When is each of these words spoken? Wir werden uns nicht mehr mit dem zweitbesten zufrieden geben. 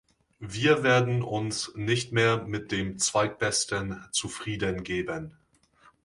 Wir 0.39 0.81
werden 0.81 1.21
uns 1.21 1.73
nicht 1.75 2.11
mehr 2.11 2.37
mit 2.47 2.71
dem 2.71 2.97
zweitbesten 2.97 4.03
zufrieden 4.11 4.81
geben. 4.81 5.37